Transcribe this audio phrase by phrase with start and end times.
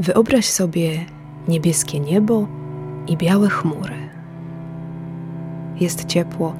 [0.00, 1.04] Wyobraź sobie
[1.48, 2.46] niebieskie niebo
[3.06, 4.08] i białe chmury.
[5.80, 6.54] Jest ciepło,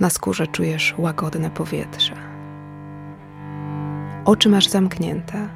[0.00, 2.14] na skórze czujesz łagodne powietrze.
[4.24, 5.48] Oczy masz zamknięte,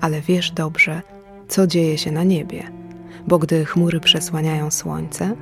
[0.00, 1.02] ale wiesz dobrze,
[1.48, 2.62] co dzieje się na niebie,
[3.26, 5.34] bo gdy chmury przesłaniają słońce,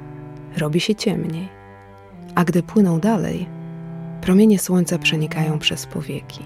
[0.58, 1.48] robi się ciemniej,
[2.34, 3.46] a gdy płyną dalej,
[4.20, 6.44] promienie słońca przenikają przez powieki.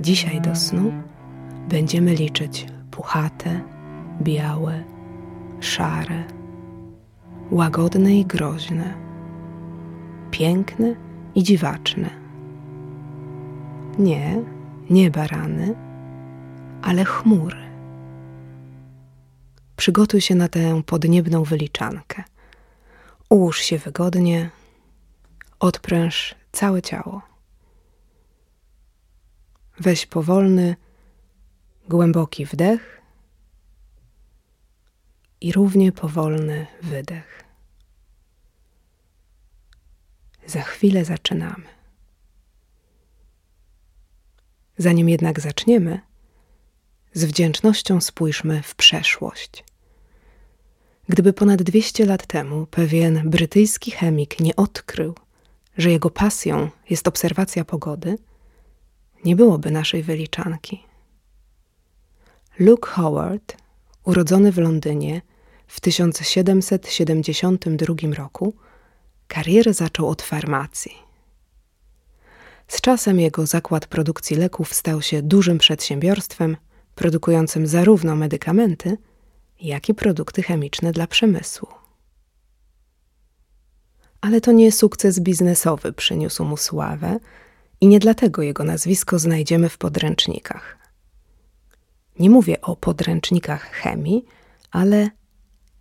[0.00, 0.92] Dzisiaj do snu
[1.68, 3.60] będziemy liczyć puchate,
[4.22, 4.84] białe,
[5.60, 6.24] szare,
[7.50, 8.94] łagodne i groźne,
[10.30, 10.94] piękne
[11.34, 12.10] i dziwaczne.
[13.98, 14.42] Nie,
[14.90, 15.74] nie barany,
[16.82, 17.68] ale chmury.
[19.76, 22.24] Przygotuj się na tę podniebną wyliczankę.
[23.30, 24.50] Ułóż się wygodnie,
[25.60, 27.22] odpręż całe ciało.
[29.80, 30.76] Weź powolny,
[31.88, 33.00] głęboki wdech
[35.40, 37.44] i równie powolny wydech.
[40.46, 41.64] Za chwilę zaczynamy.
[44.78, 46.00] Zanim jednak zaczniemy,
[47.12, 49.64] z wdzięcznością spójrzmy w przeszłość.
[51.08, 55.14] Gdyby ponad 200 lat temu pewien brytyjski chemik nie odkrył,
[55.78, 58.18] że jego pasją jest obserwacja pogody,
[59.24, 60.87] nie byłoby naszej wyliczanki.
[62.58, 63.56] Luke Howard,
[64.04, 65.22] urodzony w Londynie
[65.66, 68.54] w 1772 roku,
[69.28, 70.92] karierę zaczął od farmacji.
[72.68, 76.56] Z czasem jego zakład produkcji leków stał się dużym przedsiębiorstwem,
[76.94, 78.96] produkującym zarówno medykamenty,
[79.60, 81.68] jak i produkty chemiczne dla przemysłu.
[84.20, 87.18] Ale to nie sukces biznesowy przyniósł mu sławę
[87.80, 90.78] i nie dlatego jego nazwisko znajdziemy w podręcznikach.
[92.18, 94.24] Nie mówię o podręcznikach chemii,
[94.70, 95.10] ale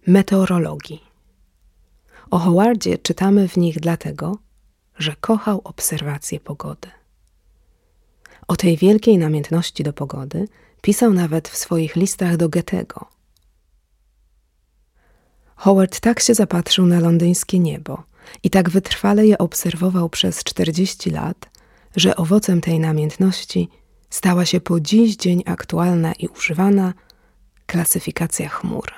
[0.08, 1.04] meteorologii.
[2.32, 4.38] O Howardzie czytamy w nich dlatego,
[4.98, 6.90] że kochał obserwację pogody.
[8.48, 10.48] O tej wielkiej namiętności do pogody
[10.82, 13.06] pisał nawet w swoich listach do Goethego.
[15.56, 18.04] Howard tak się zapatrzył na londyńskie niebo
[18.44, 21.50] i tak wytrwale je obserwował przez 40 lat,
[21.96, 23.70] że owocem tej namiętności
[24.10, 26.94] stała się po dziś dzień aktualna i używana
[27.66, 28.92] klasyfikacja chmur.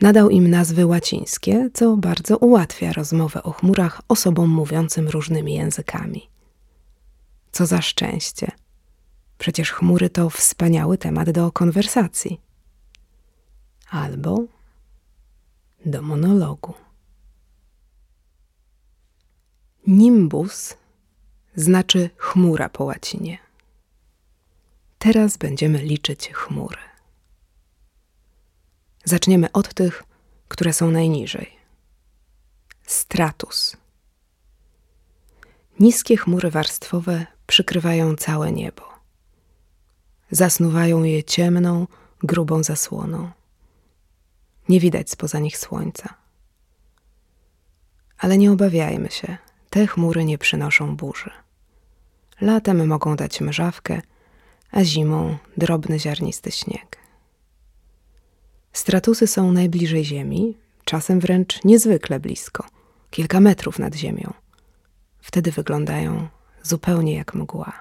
[0.00, 6.28] Nadał im nazwy łacińskie, co bardzo ułatwia rozmowę o chmurach osobom mówiącym różnymi językami.
[7.52, 8.52] Co za szczęście!
[9.38, 12.40] Przecież chmury to wspaniały temat do konwersacji.
[13.90, 14.44] Albo
[15.86, 16.74] do monologu.
[19.86, 20.76] Nimbus
[21.56, 23.38] znaczy chmura po łacinie.
[24.98, 26.78] Teraz będziemy liczyć chmury.
[29.04, 30.02] Zaczniemy od tych,
[30.48, 31.56] które są najniżej.
[32.86, 33.76] Stratus.
[35.80, 38.82] Niskie chmury warstwowe przykrywają całe niebo.
[40.30, 41.86] Zasnuwają je ciemną,
[42.22, 43.30] grubą zasłoną.
[44.68, 46.14] Nie widać spoza nich słońca.
[48.18, 49.36] Ale nie obawiajmy się,
[49.70, 51.43] te chmury nie przynoszą burzy.
[52.40, 54.02] Latem mogą dać mrzawkę,
[54.70, 56.98] a zimą drobny ziarnisty śnieg.
[58.72, 62.66] Stratusy są najbliżej Ziemi, czasem wręcz niezwykle blisko,
[63.10, 64.32] kilka metrów nad Ziemią.
[65.20, 66.28] Wtedy wyglądają
[66.62, 67.72] zupełnie jak mgła.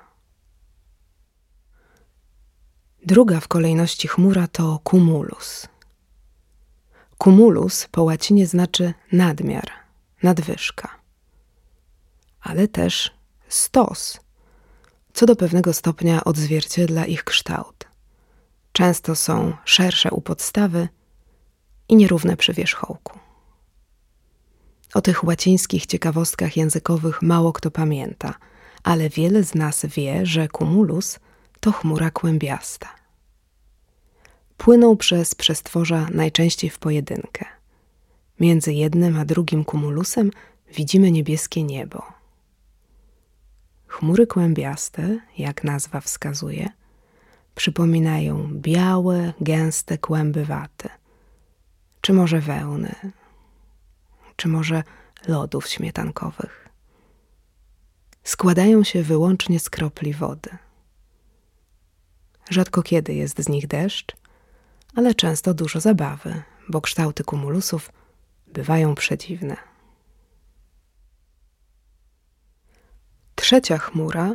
[3.05, 5.67] Druga w kolejności chmura to cumulus.
[7.23, 9.69] Cumulus po łacinie znaczy nadmiar,
[10.23, 10.89] nadwyżka,
[12.41, 13.11] ale też
[13.47, 14.19] stos,
[15.13, 17.85] co do pewnego stopnia odzwierciedla ich kształt.
[18.71, 20.87] Często są szersze u podstawy
[21.89, 23.19] i nierówne przy wierzchołku.
[24.93, 28.33] O tych łacińskich ciekawostkach językowych mało kto pamięta,
[28.83, 31.19] ale wiele z nas wie, że cumulus
[31.59, 32.89] to chmura kłębiasta.
[34.57, 37.45] Płyną przez przestworza najczęściej w pojedynkę.
[38.39, 40.31] Między jednym a drugim kumulusem
[40.75, 42.12] widzimy niebieskie niebo.
[43.93, 46.69] Chmury kłębiaste, jak nazwa wskazuje,
[47.55, 50.89] przypominają białe, gęste kłęby waty,
[52.01, 52.95] czy może wełny,
[54.35, 54.83] czy może
[55.27, 56.69] lodów śmietankowych.
[58.23, 60.49] Składają się wyłącznie z kropli wody.
[62.49, 64.15] Rzadko kiedy jest z nich deszcz,
[64.95, 67.91] ale często dużo zabawy, bo kształty kumulusów
[68.47, 69.72] bywają przedziwne.
[73.43, 74.31] Trzecia chmura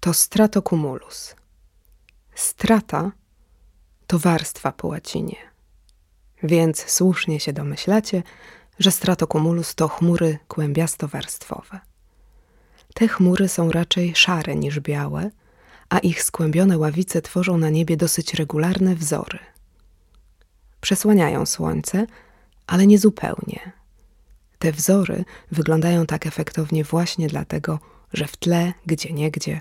[0.00, 1.34] to stratocumulus–
[2.34, 3.12] Strata
[4.06, 5.36] to warstwa po łacinie.
[6.42, 8.22] Więc słusznie się domyślacie,
[8.78, 11.78] że stratocumulus to chmury kłębiasto-warstwowe.
[12.94, 15.30] Te chmury są raczej szare niż białe,
[15.88, 19.38] a ich skłębione ławice tworzą na niebie dosyć regularne wzory.
[20.80, 22.06] Przesłaniają słońce,
[22.66, 23.72] ale nie zupełnie.
[24.58, 27.78] Te wzory wyglądają tak efektownie właśnie dlatego,
[28.12, 29.60] że w tle, gdzie niegdzie,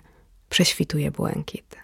[0.50, 1.76] prześwituje błękit.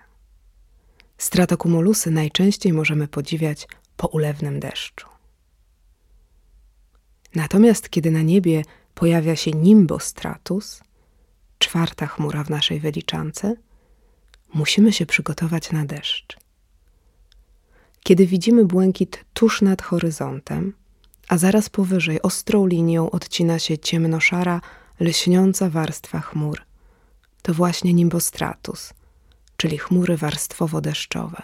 [1.18, 3.68] Stratokumulusy najczęściej możemy podziwiać
[3.98, 5.08] po ulewnym deszczu.
[7.36, 8.64] Natomiast kiedy na niebie
[8.96, 10.82] pojawia się nimbostratus,
[11.60, 13.56] czwarta chmura w naszej wyliczance,
[14.54, 16.38] musimy się przygotować na deszcz.
[18.04, 20.74] Kiedy widzimy błękit tuż nad horyzontem,
[21.28, 24.62] a zaraz powyżej ostrą linią odcina się ciemnoszara,
[25.00, 26.62] lśniąca warstwa chmur,
[27.42, 28.94] to właśnie nimbostratus,
[29.58, 31.42] czyli chmury warstwowo-deszczowe.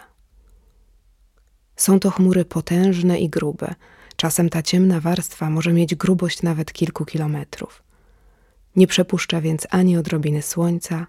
[1.76, 3.74] Są to chmury potężne i grube.
[4.16, 7.82] Czasem ta ciemna warstwa może mieć grubość nawet kilku kilometrów.
[8.76, 11.06] Nie przepuszcza więc ani odrobiny słońca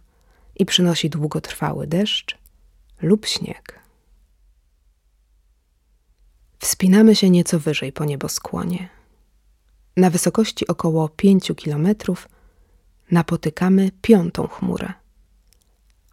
[0.56, 2.38] i przynosi długotrwały deszcz
[3.02, 3.80] lub śnieg.
[6.60, 8.90] Wspinamy się nieco wyżej po nieboskłonie.
[9.98, 12.30] Na wysokości około pięciu kilometrów
[13.14, 14.94] napotykamy piątą chmurę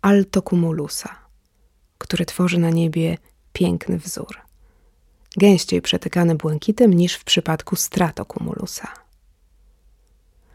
[0.02, 1.16] altocumulusa,
[1.98, 3.18] który tworzy na niebie
[3.52, 4.40] piękny wzór,
[5.36, 8.88] gęściej przetykany błękitem niż w przypadku stratocumulusa.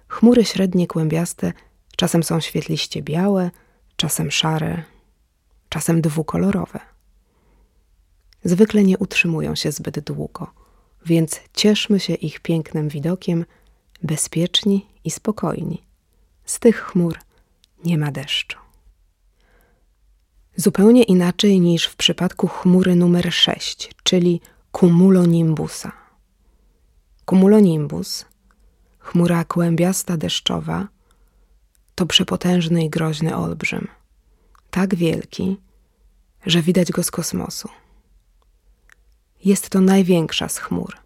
[0.07, 1.53] Chmury średnie kłębiaste
[1.97, 3.51] czasem są świetliście białe,
[3.95, 4.83] czasem szare,
[5.69, 6.79] czasem dwukolorowe.
[8.43, 10.51] Zwykle nie utrzymują się zbyt długo,
[11.05, 13.45] więc cieszmy się ich pięknym widokiem,
[14.03, 15.85] bezpieczni i spokojni.
[16.45, 17.19] Z tych chmur
[17.83, 18.57] nie ma deszczu.
[20.55, 24.41] Zupełnie inaczej niż w przypadku chmury numer 6, czyli
[24.79, 25.91] cumulonimbusa.
[27.29, 28.25] Cumulonimbus,
[28.99, 30.87] chmura kłębiasta deszczowa,
[31.95, 33.87] to przepotężny i groźny olbrzym.
[34.71, 35.57] Tak wielki,
[36.45, 37.69] że widać go z kosmosu.
[39.45, 40.97] Jest to największa z chmur.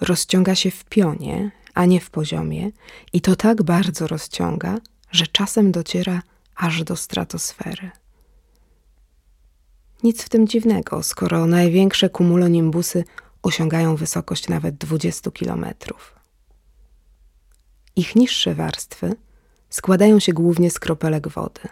[0.00, 2.70] Rozciąga się w pionie, a nie w poziomie,
[3.12, 4.78] i to tak bardzo rozciąga,
[5.10, 6.22] że czasem dociera
[6.56, 7.90] aż do stratosfery.
[10.02, 13.04] Nic w tym dziwnego, skoro największe kumulonimbusy
[13.42, 16.14] osiągają wysokość nawet 20 kilometrów.
[17.96, 19.16] Ich niższe warstwy
[19.70, 21.68] składają się głównie z kropelek wody,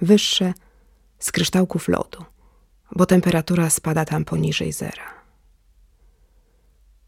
[0.00, 0.54] wyższe
[1.18, 2.24] z kryształków lodu,
[2.96, 5.19] bo temperatura spada tam poniżej zera.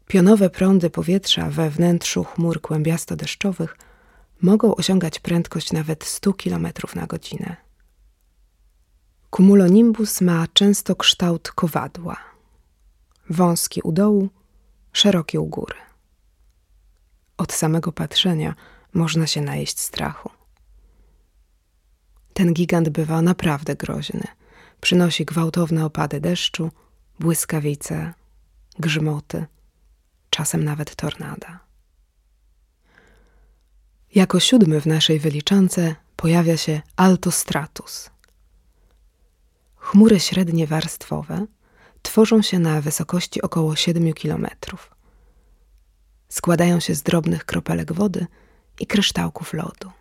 [0.07, 3.77] Pionowe prądy powietrza we wnętrzu chmur kłębiasto-deszczowych
[4.41, 7.55] mogą osiągać prędkość nawet 100 km na godzinę.
[9.35, 12.17] Cumulonimbus ma często kształt kowadła.
[13.29, 14.29] Wąski u dołu,
[14.93, 15.75] szeroki u góry.
[17.37, 18.55] Od samego patrzenia
[18.93, 20.29] można się najeść strachu.
[22.33, 24.27] Ten gigant bywa naprawdę groźny.
[24.81, 26.71] Przynosi gwałtowne opady deszczu,
[27.19, 28.13] błyskawice,
[28.79, 29.45] grzmoty,
[30.33, 31.59] czasem nawet tornada.
[34.15, 38.09] Jako siódmy w naszej wyliczance pojawia się altostratus–
[39.83, 41.45] Chmury średnie warstwowe
[42.01, 44.47] tworzą się na wysokości około 7 km.
[46.29, 48.27] Składają się z drobnych kropelek wody
[48.79, 49.91] i kryształków lodu.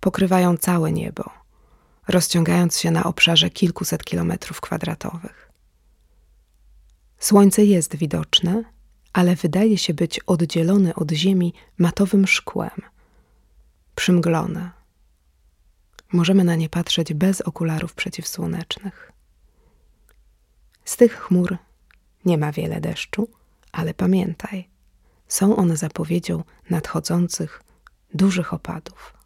[0.00, 1.30] Pokrywają całe niebo,
[2.08, 5.45] rozciągając się na obszarze kilkuset kilometrów kwadratowych.
[7.18, 8.64] Słońce jest widoczne,
[9.12, 12.80] ale wydaje się być oddzielone od Ziemi matowym szkłem,
[13.94, 14.76] przymglone
[16.12, 19.12] możemy na nie patrzeć bez okularów przeciwsłonecznych.
[20.84, 21.58] Z tych chmur
[22.24, 23.28] nie ma wiele deszczu,
[23.72, 24.68] ale pamiętaj,
[25.28, 27.62] są one zapowiedzią nadchodzących
[28.14, 29.16] dużych opadów.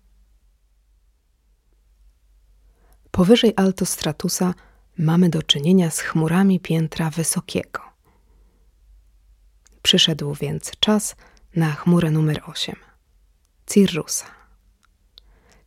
[3.10, 4.54] Powyżej altostratusa
[5.00, 7.80] mamy do czynienia z chmurami piętra wysokiego.
[9.82, 11.16] Przyszedł więc czas
[11.56, 12.76] na chmurę numer 8
[13.66, 14.26] Cirrusa.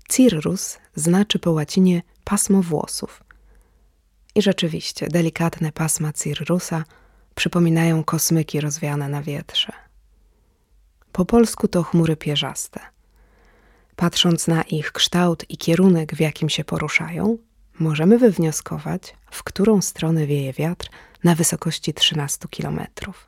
[0.09, 3.23] Cirrus znaczy po łacinie pasmo włosów.
[4.35, 6.83] I rzeczywiście, delikatne pasma cirrusa
[7.35, 9.71] przypominają kosmyki rozwiane na wietrze.
[11.11, 12.79] Po polsku to chmury pierzaste.
[13.95, 17.37] Patrząc na ich kształt i kierunek, w jakim się poruszają,
[17.79, 20.89] możemy wywnioskować, w którą stronę wieje wiatr
[21.23, 23.27] na wysokości 13 kilometrów.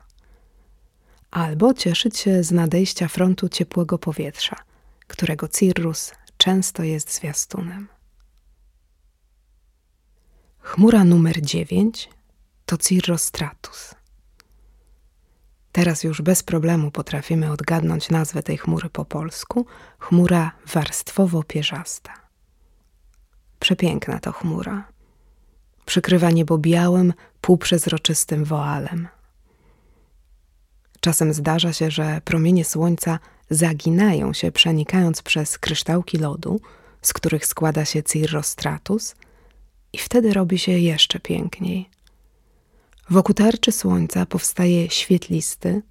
[1.30, 4.56] Albo cieszyć się z nadejścia frontu ciepłego powietrza,
[5.06, 7.88] którego cirrus często jest zwiastunem.
[10.60, 12.08] Chmura numer 9
[12.66, 13.94] to Cirrostratus.
[15.72, 19.66] Teraz już bez problemu potrafimy odgadnąć nazwę tej chmury po polsku.
[19.98, 22.25] Chmura warstwowo-pierzasta.
[23.60, 24.88] Przepiękna to chmura.
[25.86, 29.08] Przykrywa niebo białym, półprzezroczystym woalem.
[31.00, 33.18] Czasem zdarza się, że promienie słońca
[33.50, 36.60] zaginają się, przenikając przez kryształki lodu,
[37.02, 39.14] z których składa się cirrostratus,
[39.92, 41.90] i wtedy robi się jeszcze piękniej.
[43.10, 45.82] Wokół tarczy słońca powstaje świetlisty,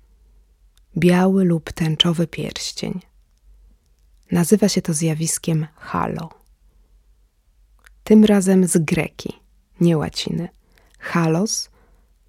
[0.98, 3.00] biały lub tęczowy pierścień.
[4.31, 6.45] Nazywa się to zjawiskiem halo.
[8.06, 9.34] Tym razem z greki,
[9.82, 10.50] nie łaciny.
[11.00, 11.70] Halos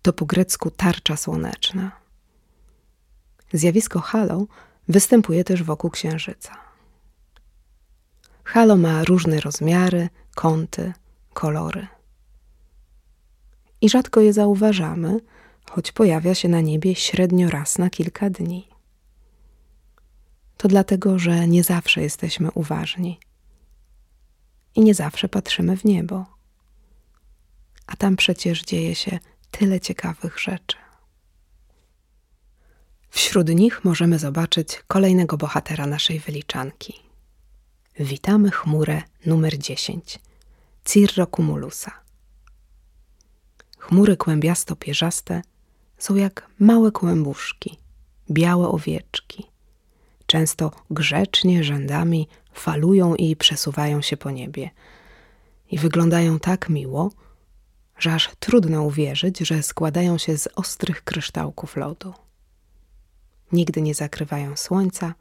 [0.03, 1.93] to po grecku tarcza słoneczna.
[3.53, 4.47] Zjawisko halo
[4.89, 6.57] występuje też wokół księżyca.
[8.45, 10.93] Halo ma różne rozmiary, kąty,
[11.33, 11.87] kolory
[13.81, 15.21] i rzadko je zauważamy,
[15.71, 18.69] choć pojawia się na niebie średnio raz na kilka dni.
[20.57, 23.19] To dlatego, że nie zawsze jesteśmy uważni
[24.77, 26.27] i nie zawsze patrzymy w niebo.
[27.87, 29.19] A tam przecież dzieje się
[29.51, 30.77] tyle ciekawych rzeczy.
[33.09, 37.01] Wśród nich możemy zobaczyć kolejnego bohatera naszej wyliczanki.
[37.99, 40.19] Witamy chmurę numer 10,
[40.85, 41.93] Cirrocumulusa.
[43.79, 45.43] Chmury kłębiasto-pierzaste
[45.99, 47.79] są jak małe kłębuszki,
[48.31, 49.47] białe owieczki.
[50.27, 54.71] Często grzecznie rzędami falują i przesuwają się po niebie.
[55.71, 57.11] I wyglądają tak miło,
[57.99, 62.15] że aż trudno uwierzyć, że składają się z ostrych kryształków lodu.
[63.53, 65.15] Nigdy nie zakrywają słońca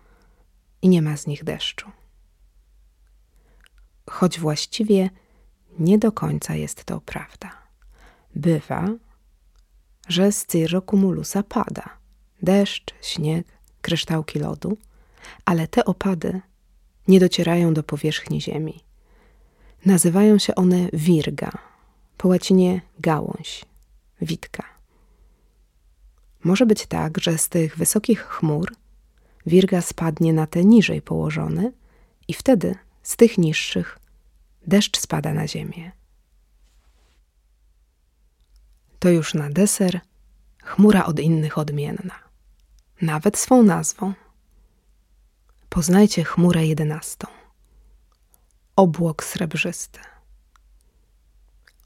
[0.81, 1.91] i nie ma z nich deszczu.
[4.09, 5.09] Choć właściwie
[5.79, 7.51] nie do końca jest to prawda.
[8.35, 8.89] Bywa,
[10.07, 11.89] że z cyrocumulusa pada
[12.41, 13.47] deszcz, śnieg,
[13.81, 14.77] kryształki lodu,
[15.45, 16.41] ale te opady
[17.07, 18.83] nie docierają do powierzchni Ziemi.
[19.85, 21.51] Nazywają się one wirga,
[22.17, 23.65] po łacinie gałąź,
[24.21, 24.63] witka.
[26.43, 28.75] Może być tak, że z tych wysokich chmur
[29.45, 31.71] wirga spadnie na te niżej położone
[32.27, 33.99] i wtedy z tych niższych
[34.67, 35.91] deszcz spada na ziemię.
[38.99, 39.99] To już na deser
[40.63, 42.15] chmura od innych odmienna,
[43.01, 44.13] nawet swą nazwą.
[45.75, 47.27] Poznajcie chmurę jedenastą.
[48.75, 49.99] Obłok srebrzysty.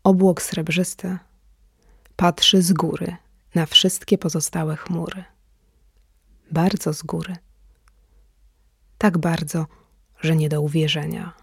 [0.03, 1.17] Obłok srebrzysty
[2.15, 3.15] patrzy z góry
[3.55, 5.23] na wszystkie pozostałe chmury.
[6.51, 7.35] Bardzo z góry.
[8.97, 9.65] Tak bardzo,
[10.21, 11.33] że nie do uwierzenia.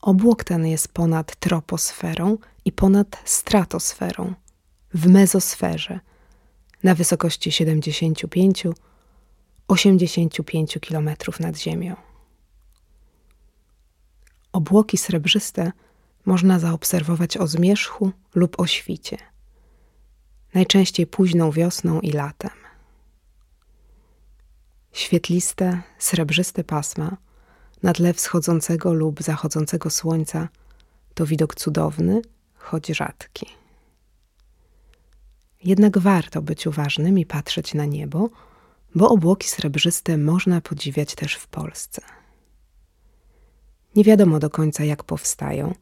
[0.00, 4.34] Obłok ten jest ponad troposferą i ponad stratosferą–
[4.94, 6.00] w mezosferze
[6.82, 7.52] na wysokości
[9.74, 11.96] 75-85 km nad Ziemią.
[14.52, 15.72] Obłoki srebrzyste
[16.24, 19.18] można zaobserwować o zmierzchu lub o świcie,
[20.54, 22.50] najczęściej późną wiosną i latem.
[24.92, 27.16] Świetliste, srebrzyste pasma
[27.82, 30.48] na tle wschodzącego lub zachodzącego słońca
[31.14, 32.22] to widok cudowny,
[32.54, 33.46] choć rzadki.
[35.64, 38.30] Jednak warto być uważnym i patrzeć na niebo,
[38.96, 42.02] bo obłoki srebrzyste można podziwiać też w Polsce.
[43.96, 45.74] Nie wiadomo do końca, jak powstają,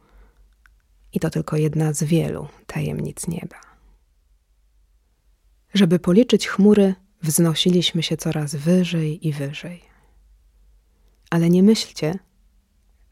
[1.13, 3.61] i to tylko jedna z wielu tajemnic nieba.
[5.75, 9.83] Żeby policzyć chmury, wznosiliśmy się coraz wyżej i wyżej.
[11.31, 12.19] Ale nie myślcie,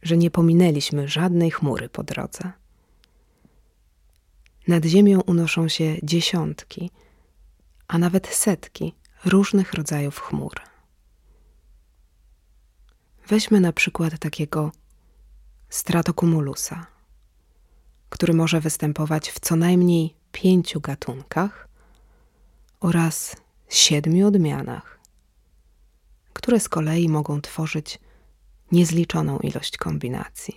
[0.03, 2.53] że nie pominęliśmy żadnej chmury po drodze.
[4.69, 6.91] Nad ziemią unoszą się dziesiątki,
[7.89, 10.61] a nawet setki różnych rodzajów chmur.
[13.29, 14.73] Weźmy na przykład takiego
[15.69, 16.87] stratocumulusa,
[18.11, 21.69] który może występować w co najmniej pięciu gatunkach
[22.81, 23.37] oraz
[23.69, 24.99] siedmiu odmianach,
[26.33, 27.99] które z kolei mogą tworzyć
[28.73, 30.57] niezliczoną ilość kombinacji.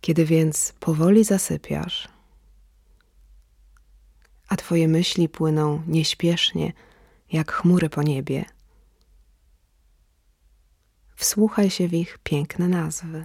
[0.00, 2.08] Kiedy więc powoli zasypiasz,
[4.48, 6.72] a twoje myśli płyną nieśpiesznie,
[7.32, 8.44] jak chmury po niebie,
[11.16, 13.24] wsłuchaj się w ich piękne nazwy.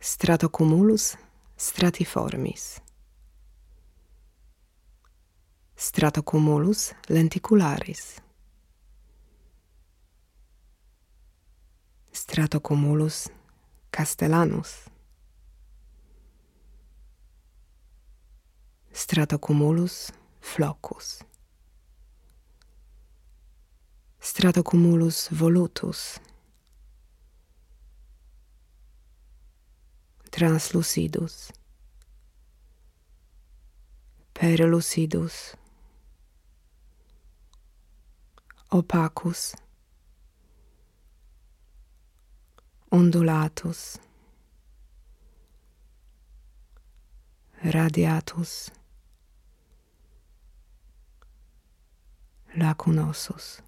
[0.00, 1.16] Stratocumulus
[1.56, 2.80] stratiformis.
[5.76, 8.20] Stratocumulus lenticularis.
[12.12, 13.28] Stratocumulus
[13.90, 14.84] castellanus,
[18.96, 20.10] Stratocumulus
[20.40, 21.22] flocus.
[24.18, 26.18] Stratocumulus volutus.
[30.30, 31.52] Translucidus.
[34.32, 35.54] Perlucidus.
[38.70, 39.54] Opacus.
[42.90, 43.98] Undulatus.
[47.62, 48.70] Radiatus.
[52.56, 53.62] Lacunosus.